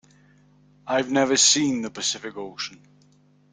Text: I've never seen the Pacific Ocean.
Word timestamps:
I've 0.87 1.11
never 1.11 1.37
seen 1.37 1.83
the 1.83 1.91
Pacific 1.91 2.35
Ocean. 2.35 2.81